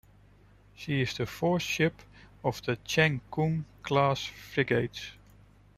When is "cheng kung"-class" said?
2.77-4.23